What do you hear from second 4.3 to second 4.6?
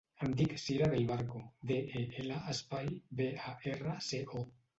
o.